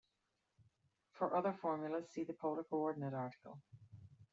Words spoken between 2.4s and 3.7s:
coordinate article.